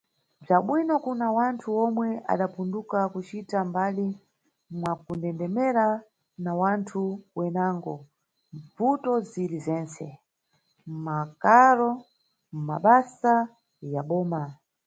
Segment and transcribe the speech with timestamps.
[0.43, 4.07] Bza bwino kuna wanthu omwe adapunduka kucita mbali,
[4.77, 5.87] mwakundendemera
[6.43, 7.01] na wanthu
[7.37, 7.95] wenango,
[8.55, 10.05] mʼmbuto ziri zentse:
[10.89, 11.89] mʼmakaro,
[12.53, 13.33] mʼmabasa
[13.93, 14.41] ya boma.